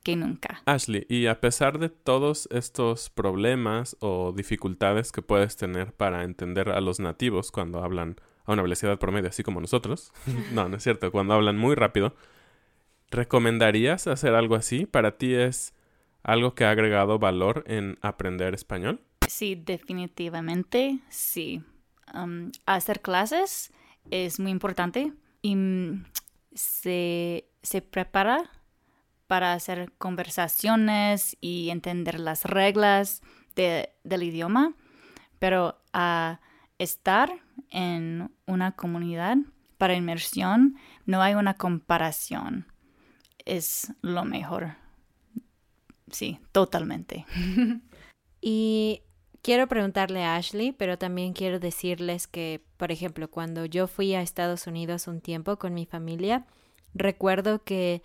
que 0.08 0.16
nunca. 0.16 0.62
Ashley, 0.64 1.06
y 1.10 1.26
a 1.26 1.42
pesar 1.42 1.80
de 1.80 1.90
todos 1.90 2.48
estos 2.50 3.10
problemas 3.10 3.98
o 4.00 4.32
dificultades 4.32 5.12
que 5.12 5.22
puedes 5.22 5.58
tener 5.58 5.92
para 5.92 6.24
entender 6.24 6.70
a 6.70 6.80
los 6.80 7.02
nativos 7.02 7.52
cuando 7.52 7.84
hablan 7.84 8.16
a 8.46 8.54
una 8.54 8.62
velocidad 8.62 8.98
promedio, 9.00 9.28
así 9.28 9.44
como 9.44 9.60
nosotros, 9.60 10.14
no, 10.54 10.70
no 10.70 10.78
es 10.78 10.84
cierto, 10.84 11.12
cuando 11.12 11.34
hablan 11.34 11.58
muy 11.58 11.76
rápido, 11.76 12.16
¿recomendarías 13.12 14.08
hacer 14.08 14.34
algo 14.34 14.56
así? 14.56 14.86
¿Para 14.86 15.18
ti 15.18 15.34
es 15.34 15.74
algo 16.24 16.56
que 16.56 16.64
ha 16.64 16.72
agregado 16.72 17.20
valor 17.20 17.66
en 17.68 17.98
aprender 18.02 18.54
español? 18.54 19.02
Sí, 19.28 19.56
definitivamente 19.56 21.02
sí. 21.10 21.64
Um, 22.14 22.54
hacer 22.66 23.02
clases 23.02 23.74
es 24.10 24.40
muy 24.40 24.52
importante 24.52 25.12
y 25.42 25.54
mm, 25.58 26.06
se, 26.54 27.44
prepara 27.92 28.50
para 29.27 29.53
hacer 29.53 29.91
conversaciones 29.98 31.38
y 31.41 31.69
entender 31.69 32.19
las 32.19 32.46
reglas 32.46 33.22
del 33.55 34.24
idioma, 34.24 34.74
pero 35.39 35.79
a 35.93 36.39
estar 36.79 37.31
en 37.69 38.31
una 38.46 38.74
comunidad 38.74 39.38
para 39.77 39.96
inmersión 39.96 40.75
no 41.05 41.22
hay 41.22 41.36
una 41.36 41.55
comparación. 41.55 42.67
Es 43.46 43.93
lo 44.01 44.25
mejor. 44.25 44.75
Sí, 46.12 46.39
totalmente. 46.51 47.25
y 48.41 49.01
quiero 49.41 49.67
preguntarle 49.67 50.24
a 50.24 50.36
Ashley, 50.36 50.72
pero 50.72 50.98
también 50.98 51.34
quiero 51.34 51.60
decirles 51.60 52.27
que, 52.27 52.63
por 52.77 52.91
ejemplo, 52.91 53.29
cuando 53.29 53.65
yo 53.65 53.88
fui 53.88 54.13
a 54.13 54.22
Estados 54.22 54.67
Unidos 54.67 55.07
un 55.07 55.22
tiempo 55.22 55.57
con 55.57 55.74
mi 55.74 55.86
familia, 55.86 56.46
recuerdo 56.93 57.63
que 57.63 58.01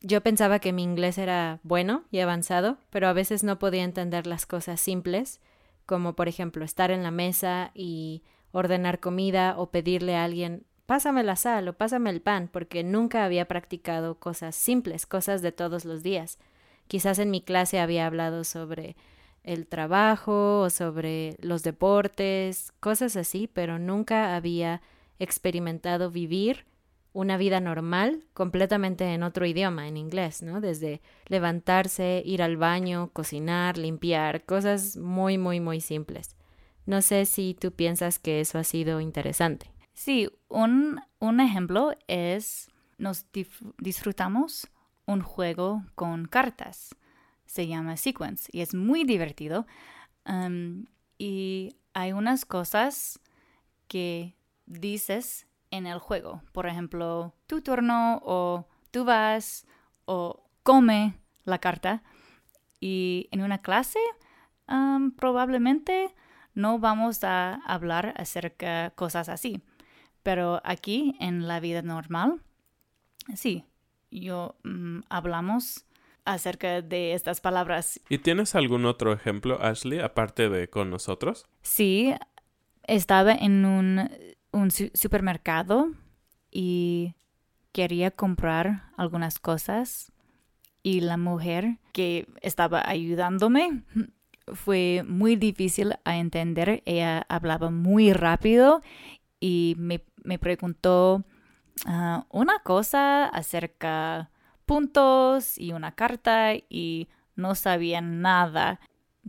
yo 0.00 0.20
pensaba 0.20 0.58
que 0.58 0.72
mi 0.72 0.82
inglés 0.82 1.18
era 1.18 1.60
bueno 1.62 2.04
y 2.10 2.20
avanzado, 2.20 2.78
pero 2.90 3.08
a 3.08 3.12
veces 3.12 3.42
no 3.44 3.58
podía 3.58 3.84
entender 3.84 4.26
las 4.26 4.46
cosas 4.46 4.80
simples, 4.80 5.40
como 5.86 6.14
por 6.14 6.28
ejemplo 6.28 6.64
estar 6.64 6.90
en 6.90 7.02
la 7.02 7.10
mesa 7.10 7.70
y 7.74 8.22
ordenar 8.52 9.00
comida 9.00 9.54
o 9.58 9.70
pedirle 9.70 10.16
a 10.16 10.24
alguien 10.24 10.64
pásame 10.88 11.22
la 11.22 11.36
sal 11.36 11.68
o 11.68 11.74
pásame 11.74 12.08
el 12.08 12.22
pan, 12.22 12.48
porque 12.50 12.82
nunca 12.82 13.26
había 13.26 13.46
practicado 13.46 14.18
cosas 14.18 14.56
simples, 14.56 15.04
cosas 15.04 15.42
de 15.42 15.52
todos 15.52 15.84
los 15.84 16.02
días. 16.02 16.38
Quizás 16.86 17.18
en 17.18 17.30
mi 17.30 17.42
clase 17.42 17.78
había 17.78 18.06
hablado 18.06 18.42
sobre 18.42 18.96
el 19.44 19.66
trabajo 19.66 20.60
o 20.60 20.70
sobre 20.70 21.36
los 21.40 21.62
deportes, 21.62 22.72
cosas 22.80 23.16
así, 23.16 23.50
pero 23.52 23.78
nunca 23.78 24.34
había 24.34 24.80
experimentado 25.18 26.10
vivir 26.10 26.64
una 27.12 27.36
vida 27.36 27.60
normal 27.60 28.24
completamente 28.34 29.12
en 29.14 29.22
otro 29.22 29.46
idioma, 29.46 29.88
en 29.88 29.96
inglés, 29.96 30.42
¿no? 30.42 30.60
Desde 30.60 31.00
levantarse, 31.26 32.22
ir 32.24 32.42
al 32.42 32.56
baño, 32.56 33.10
cocinar, 33.12 33.78
limpiar, 33.78 34.44
cosas 34.44 34.96
muy, 34.96 35.38
muy, 35.38 35.60
muy 35.60 35.80
simples. 35.80 36.36
No 36.86 37.02
sé 37.02 37.26
si 37.26 37.54
tú 37.58 37.72
piensas 37.72 38.18
que 38.18 38.40
eso 38.40 38.58
ha 38.58 38.64
sido 38.64 39.00
interesante. 39.00 39.70
Sí, 39.94 40.28
un, 40.48 41.00
un 41.18 41.40
ejemplo 41.40 41.92
es 42.06 42.70
nos 42.98 43.26
disfrutamos 43.78 44.68
un 45.06 45.22
juego 45.22 45.84
con 45.94 46.26
cartas 46.26 46.94
se 47.48 47.66
llama 47.66 47.96
Sequence 47.96 48.48
y 48.52 48.60
es 48.60 48.74
muy 48.74 49.04
divertido. 49.04 49.66
y 51.18 51.76
hay 51.94 52.12
unas 52.12 52.44
cosas 52.44 53.18
que 53.88 54.36
dices 54.66 55.47
en 55.70 55.86
el 55.86 55.98
juego. 55.98 56.42
Por 56.52 56.66
ejemplo, 56.66 57.34
tu 57.46 57.60
turno 57.62 58.20
o 58.24 58.66
tú 58.90 59.04
vas 59.04 59.66
o 60.04 60.44
come 60.62 61.18
la 61.44 61.58
carta. 61.58 62.02
Y 62.80 63.28
en 63.32 63.42
una 63.42 63.58
clase 63.58 63.98
probablemente 65.16 66.14
no 66.54 66.78
vamos 66.78 67.24
a 67.24 67.54
hablar 67.66 68.14
acerca 68.16 68.84
de 68.84 68.90
cosas 68.92 69.28
así. 69.28 69.62
Pero 70.22 70.60
aquí 70.64 71.16
en 71.20 71.48
la 71.48 71.60
vida 71.60 71.82
normal, 71.82 72.42
sí, 73.34 73.64
yo 74.10 74.56
mm, 74.64 75.00
hablamos 75.08 75.86
acerca 76.24 76.82
de 76.82 77.14
estas 77.14 77.40
palabras. 77.40 78.00
¿Y 78.08 78.18
tienes 78.18 78.54
algún 78.54 78.84
otro 78.84 79.12
ejemplo, 79.12 79.62
Ashley, 79.62 80.00
aparte 80.00 80.48
de 80.48 80.68
con 80.68 80.90
nosotros? 80.90 81.46
Sí, 81.62 82.14
estaba 82.82 83.32
en 83.32 83.64
un, 83.64 84.10
supermercado 84.70 85.92
y 86.50 87.14
quería 87.72 88.10
comprar 88.10 88.90
algunas 88.96 89.38
cosas 89.38 90.12
y 90.82 91.00
la 91.00 91.16
mujer 91.16 91.78
que 91.92 92.26
estaba 92.40 92.82
ayudándome 92.88 93.82
fue 94.54 95.04
muy 95.06 95.36
difícil 95.36 95.94
a 96.04 96.16
entender. 96.16 96.82
Ella 96.86 97.26
hablaba 97.28 97.70
muy 97.70 98.12
rápido 98.12 98.82
y 99.40 99.74
me, 99.78 100.00
preguntó 100.38 101.24
ah, 101.86 102.26
una 102.30 102.60
cosa 102.60 103.26
acerca 103.26 104.30
puntos 104.66 105.58
y 105.58 105.72
una 105.72 105.92
carta 105.92 106.54
y 106.54 107.08
no 107.36 107.54
sabía 107.54 108.00
nada. 108.00 108.80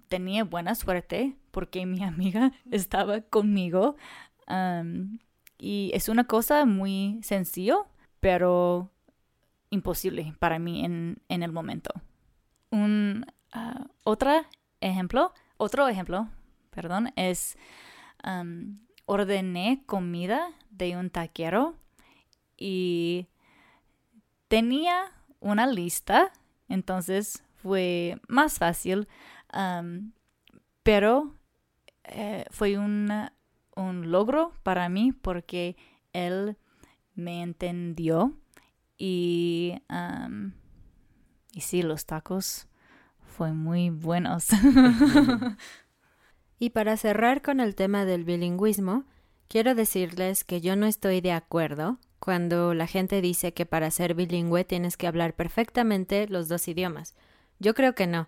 Tenía 0.07 0.43
buena 0.43 0.75
suerte 0.75 1.35
porque 1.51 1.85
mi 1.85 2.03
amiga 2.03 2.51
estaba 2.71 3.21
conmigo 3.21 3.95
y 5.57 5.91
es 5.93 6.09
una 6.09 6.23
cosa 6.25 6.65
muy 6.65 7.19
sencillo, 7.21 7.87
pero 8.19 8.91
imposible 9.69 10.33
para 10.39 10.59
mí 10.59 10.83
en, 10.83 11.21
el 11.27 11.51
momento. 11.51 11.91
Un 12.71 13.25
uh, 13.55 13.85
otro 14.03 14.45
ejemplo, 14.81 15.33
otro 15.57 15.87
ejemplo, 15.87 16.29
perdón, 16.71 17.11
es 17.15 17.57
ordené 19.05 19.83
comida 19.85 20.49
de 20.69 20.97
un 20.97 21.09
taquero 21.09 21.75
y 22.57 23.27
tenía 24.49 25.11
una 25.39 25.67
lista, 25.67 26.31
entonces 26.67 27.43
fue 27.55 28.19
más 28.27 28.57
fácil, 28.57 29.07
pero 30.83 31.33
eh, 32.03 32.45
fue 32.51 32.77
un, 33.79 34.11
logro 34.11 34.53
para 34.63 34.89
mí 34.89 35.11
porque 35.11 35.75
él 36.13 36.57
me 37.15 37.41
entendió 37.41 38.37
y, 38.97 39.75
y 41.53 41.61
sí, 41.61 41.81
los 41.81 42.05
tacos 42.05 42.67
fue 43.25 43.53
muy 43.53 43.89
buenos. 43.89 44.47
y 46.59 46.71
para 46.71 46.97
cerrar 46.97 47.41
con 47.41 47.59
el 47.59 47.75
tema 47.75 48.05
del 48.05 48.25
bilingüismo, 48.25 49.05
quiero 49.47 49.75
decirles 49.75 50.43
que 50.43 50.61
yo 50.61 50.75
no 50.75 50.85
estoy 50.85 51.21
de 51.21 51.31
acuerdo 51.31 51.99
cuando 52.19 52.73
la 52.73 52.85
gente 52.85 53.21
dice 53.21 53.53
que 53.53 53.65
para 53.65 53.91
ser 53.91 54.13
bilingüe 54.13 54.65
tienes 54.65 54.97
que 54.97 55.07
hablar 55.07 55.33
perfectamente 55.33 56.27
los 56.27 56.49
dos 56.49 56.67
idiomas. 56.67 57.15
Yo 57.59 57.73
creo 57.73 57.95
que 57.95 58.07
no, 58.07 58.27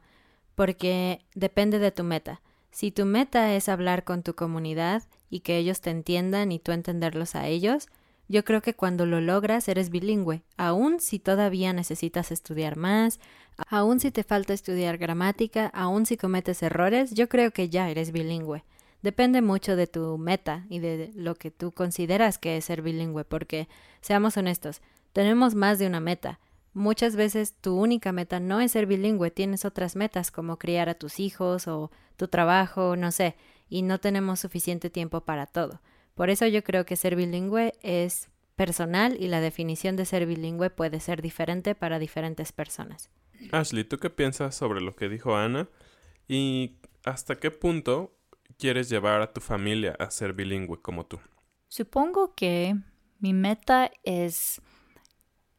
porque 0.55 1.25
depende 1.35 1.79
de 1.79 1.91
tu 1.91 2.03
meta. 2.03 2.41
Si 2.71 2.91
tu 2.91 3.05
meta 3.05 3.53
es 3.53 3.67
hablar 3.67 4.03
con 4.03 4.23
tu 4.23 4.33
comunidad 4.33 5.03
y 5.31 5.39
que 5.39 5.57
ellos 5.57 5.81
te 5.81 5.89
entiendan 5.89 6.51
y 6.51 6.59
tú 6.59 6.73
entenderlos 6.73 7.33
a 7.33 7.47
ellos, 7.47 7.87
yo 8.27 8.45
creo 8.45 8.61
que 8.61 8.75
cuando 8.75 9.05
lo 9.05 9.19
logras 9.19 9.67
eres 9.67 9.89
bilingüe, 9.89 10.43
aun 10.57 10.99
si 10.99 11.17
todavía 11.17 11.73
necesitas 11.73 12.31
estudiar 12.31 12.77
más, 12.77 13.19
aun 13.67 13.99
si 13.99 14.11
te 14.11 14.23
falta 14.23 14.53
estudiar 14.53 14.97
gramática, 14.97 15.67
aun 15.73 16.05
si 16.05 16.17
cometes 16.17 16.61
errores, 16.61 17.13
yo 17.13 17.27
creo 17.27 17.51
que 17.51 17.69
ya 17.69 17.89
eres 17.89 18.11
bilingüe. 18.11 18.63
Depende 19.01 19.41
mucho 19.41 19.75
de 19.75 19.87
tu 19.87 20.17
meta 20.17 20.65
y 20.69 20.79
de 20.79 21.11
lo 21.15 21.35
que 21.35 21.49
tú 21.49 21.71
consideras 21.71 22.37
que 22.37 22.57
es 22.57 22.65
ser 22.65 22.81
bilingüe, 22.81 23.25
porque 23.25 23.67
seamos 23.99 24.37
honestos, 24.37 24.81
tenemos 25.11 25.55
más 25.55 25.79
de 25.79 25.87
una 25.87 25.99
meta. 25.99 26.39
Muchas 26.73 27.15
veces 27.15 27.55
tu 27.59 27.75
única 27.75 28.11
meta 28.11 28.39
no 28.39 28.61
es 28.61 28.71
ser 28.71 28.85
bilingüe, 28.85 29.31
tienes 29.31 29.65
otras 29.65 29.95
metas 29.95 30.31
como 30.31 30.57
criar 30.57 30.87
a 30.89 30.93
tus 30.93 31.19
hijos 31.19 31.67
o 31.67 31.91
tu 32.15 32.27
trabajo, 32.27 32.95
no 32.95 33.11
sé, 33.11 33.35
y 33.69 33.81
no 33.81 33.99
tenemos 33.99 34.39
suficiente 34.39 34.89
tiempo 34.89 35.21
para 35.21 35.47
todo. 35.47 35.81
Por 36.15 36.29
eso 36.29 36.47
yo 36.47 36.63
creo 36.63 36.85
que 36.85 36.95
ser 36.95 37.15
bilingüe 37.15 37.73
es 37.81 38.29
personal 38.55 39.17
y 39.19 39.27
la 39.27 39.41
definición 39.41 39.95
de 39.95 40.05
ser 40.05 40.25
bilingüe 40.25 40.69
puede 40.69 40.99
ser 40.99 41.21
diferente 41.21 41.75
para 41.75 41.99
diferentes 41.99 42.51
personas. 42.51 43.09
Ashley, 43.51 43.83
¿tú 43.83 43.97
qué 43.97 44.09
piensas 44.09 44.55
sobre 44.55 44.81
lo 44.81 44.95
que 44.95 45.09
dijo 45.09 45.35
Ana? 45.35 45.67
¿Y 46.27 46.77
hasta 47.03 47.39
qué 47.39 47.51
punto 47.51 48.15
quieres 48.57 48.89
llevar 48.89 49.21
a 49.21 49.33
tu 49.33 49.41
familia 49.41 49.95
a 49.99 50.11
ser 50.11 50.33
bilingüe 50.33 50.81
como 50.81 51.05
tú? 51.05 51.19
Supongo 51.67 52.35
que 52.35 52.75
mi 53.19 53.33
meta 53.33 53.91
es 54.03 54.61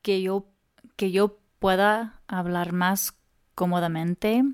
que 0.02 0.22
yo, 0.22 0.51
que 0.96 1.10
yo 1.10 1.38
pueda 1.58 2.20
hablar 2.26 2.72
más 2.72 3.16
cómodamente, 3.54 4.44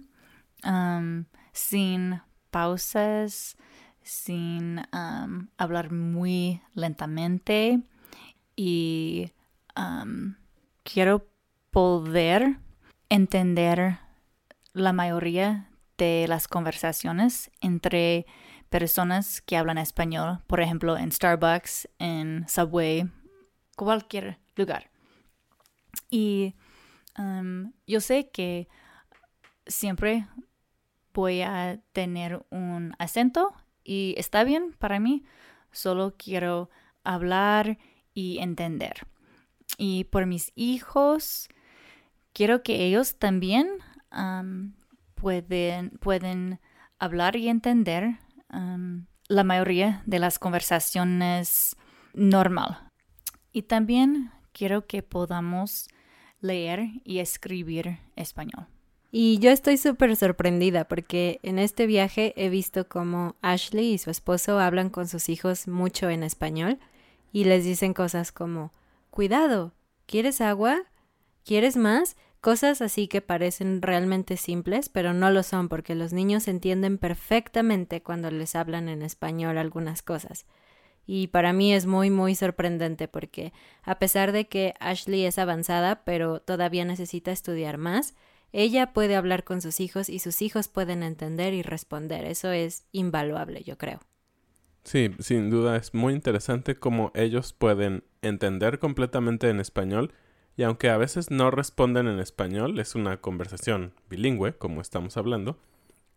sin 1.53 2.21
pausas, 2.51 3.57
sin 4.03 4.83
hablar 5.57 5.93
muy 5.93 6.63
lentamente 6.75 7.83
y 8.57 9.33
quiero 10.83 11.29
poder 11.71 12.59
entender 13.09 13.99
la 14.73 14.93
mayoría 14.93 15.71
de 15.97 16.27
las 16.29 16.49
conversaciones 16.49 17.51
entre 17.61 18.27
personas 18.69 19.41
que 19.41 19.57
hablan 19.57 19.79
español, 19.79 20.41
por 20.47 20.61
ejemplo, 20.61 20.97
en 20.97 21.11
Starbucks, 21.11 21.89
en 21.99 22.47
Subway, 22.49 23.11
cualquier 23.77 24.39
lugar. 24.57 24.91
Y 26.11 26.55
yo 27.87 28.01
sé 28.01 28.31
que 28.31 28.69
siempre 29.67 30.27
voy 31.13 31.43
a 31.43 31.81
tener 31.93 32.47
un 32.51 32.95
acento 32.99 33.53
y 33.83 34.15
está 34.17 34.45
bien 34.45 34.73
para 34.79 35.01
mí, 35.01 35.25
solo 35.73 36.15
quiero 36.17 36.71
hablar 37.05 37.79
y 38.15 38.39
entender. 38.39 39.07
Y 39.77 40.05
por 40.05 40.27
mis 40.27 40.53
hijos, 40.55 41.49
quiero 42.33 42.63
que 42.63 42.85
ellos 42.85 43.19
también 43.19 43.69
pueden, 45.15 45.91
pueden 45.99 46.61
hablar 46.99 47.37
y 47.37 47.49
entender 47.49 48.19
la 49.29 49.45
mayoría 49.45 50.03
de 50.07 50.19
las 50.19 50.39
conversaciones 50.39 51.77
normal. 52.15 52.91
Y 53.53 53.63
también 53.63 54.31
quiero 54.59 54.87
que 54.87 55.03
podamos 55.05 55.89
leer 56.41 56.91
y 57.05 57.21
escribir 57.21 57.99
español. 58.17 58.67
Y 59.11 59.39
yo 59.39 59.51
estoy 59.51 59.79
súper 59.79 60.17
sorprendida 60.17 60.87
porque 60.87 61.39
en 61.43 61.59
este 61.59 61.87
viaje 61.87 62.35
he 62.37 62.51
visto 62.51 62.89
cómo 62.89 63.37
Ashley 63.41 63.95
y 63.95 63.99
su 63.99 64.11
esposo 64.11 64.59
hablan 64.59 64.91
con 64.91 65.07
sus 65.09 65.29
hijos 65.29 65.69
mucho 65.69 66.11
en 66.11 66.23
español 66.23 66.79
y 67.33 67.45
les 67.45 67.65
dicen 67.65 67.95
cosas 67.95 68.33
como, 68.33 68.73
cuidado, 69.11 69.73
¿quieres 70.07 70.41
agua? 70.41 70.83
¿Quieres 71.45 71.77
más? 71.77 72.17
Cosas 72.41 72.83
así 72.83 73.09
que 73.09 73.23
parecen 73.23 73.81
realmente 73.81 74.37
simples, 74.37 74.89
pero 74.89 75.15
no 75.15 75.31
lo 75.31 75.43
son 75.43 75.69
porque 75.69 75.95
los 75.95 76.13
niños 76.13 76.49
entienden 76.49 76.99
perfectamente 76.99 78.03
cuando 78.03 78.31
les 78.31 78.55
hablan 78.55 78.89
en 78.89 79.03
español 79.03 79.57
algunas 79.57 80.03
cosas. 80.03 80.47
Y 81.11 81.29
para 81.29 81.55
mí 81.55 81.73
es 81.73 81.87
muy, 81.87 82.11
muy 82.11 82.35
sorprendente 82.35 83.09
porque 83.09 83.55
a 83.83 83.99
pesar 83.99 84.31
de 84.31 84.47
que 84.47 84.75
Ashley 84.79 85.25
es 85.25 85.39
avanzada, 85.39 86.05
pero 86.05 86.41
todavía 86.41 86.85
necesita 86.85 87.33
estudiar 87.33 87.79
más, 87.79 88.15
ella 88.53 88.93
puede 88.93 89.17
hablar 89.17 89.43
con 89.43 89.63
sus 89.63 89.81
hijos 89.81 90.11
y 90.11 90.19
sus 90.19 90.43
hijos 90.43 90.69
pueden 90.69 91.03
entender 91.03 91.55
y 91.55 91.63
responder. 91.63 92.27
Eso 92.27 92.53
es 92.53 92.85
invaluable, 92.93 93.63
yo 93.63 93.79
creo. 93.79 94.01
Sí, 94.85 95.11
sin 95.19 95.49
duda 95.49 95.79
es 95.79 95.95
muy 95.95 96.13
interesante 96.13 96.77
cómo 96.77 97.11
ellos 97.15 97.55
pueden 97.55 98.05
entender 98.21 98.79
completamente 98.79 99.49
en 99.49 99.61
español 99.61 100.13
y 100.59 100.65
aunque 100.65 100.91
a 100.91 100.99
veces 100.99 101.31
no 101.31 101.51
responden 101.51 102.07
en 102.07 102.19
español, 102.19 102.79
es 102.79 102.95
una 102.95 103.17
conversación 103.17 103.95
bilingüe, 104.11 104.59
como 104.59 104.83
estamos 104.83 105.17
hablando. 105.17 105.59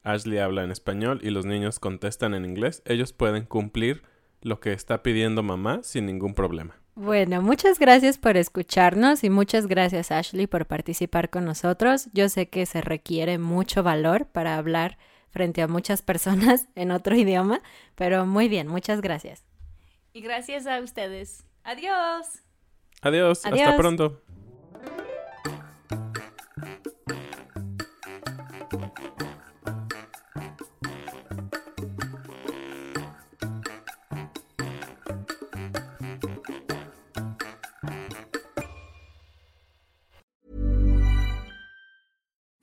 Ashley 0.04 0.40
habla 0.40 0.66
en 0.66 0.72
español 0.72 1.22
y 1.24 1.30
los 1.30 1.46
niños 1.46 1.80
contestan 1.80 2.34
en 2.34 2.44
inglés. 2.44 2.82
Ellos 2.84 3.14
pueden 3.14 3.46
cumplir 3.46 4.04
lo 4.42 4.60
que 4.60 4.74
está 4.74 5.04
pidiendo 5.04 5.44
mamá 5.44 5.82
sin 5.84 6.06
ningún 6.06 6.34
problema. 6.34 6.76
Bueno, 6.96 7.42
muchas 7.42 7.80
gracias 7.80 8.18
por 8.18 8.36
escucharnos 8.36 9.24
y 9.24 9.30
muchas 9.30 9.68
gracias 9.68 10.12
Ashley 10.12 10.46
por 10.46 10.66
participar 10.66 11.30
con 11.30 11.46
nosotros. 11.46 12.10
Yo 12.14 12.28
sé 12.28 12.50
que 12.50 12.66
se 12.66 12.82
requiere 12.82 13.38
mucho 13.38 13.82
valor 13.82 14.26
para 14.26 14.58
hablar 14.58 14.98
frente 15.30 15.62
a 15.62 15.68
muchas 15.68 16.02
personas 16.02 16.68
en 16.76 16.92
otro 16.92 17.16
idioma, 17.16 17.62
pero 17.96 18.26
muy 18.26 18.50
bien, 18.50 18.68
muchas 18.68 19.02
gracias. 19.02 19.44
Y 20.14 20.22
gracias 20.22 20.68
a 20.68 20.82
ustedes. 20.82 21.46
Adiós. 21.64 22.44
Adiós, 23.02 23.46
Adiós. 23.46 23.62
hasta 23.62 23.78
pronto. 23.78 24.22